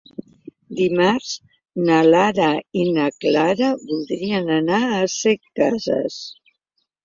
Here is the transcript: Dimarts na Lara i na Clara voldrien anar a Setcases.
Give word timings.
Dimarts 0.77 1.33
na 1.89 1.99
Lara 2.07 2.49
i 2.83 2.87
na 2.97 3.07
Clara 3.19 3.71
voldrien 3.85 4.53
anar 4.59 4.83
a 4.89 5.07
Setcases. 5.21 6.21